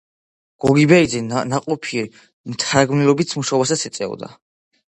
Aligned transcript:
გოგიბერიძე 0.63 1.21
ნაყოფიერ 1.49 2.09
მთარგმნელობით 2.55 3.37
მუშაობასაც 3.43 3.87
ეწეოდა. 3.91 4.35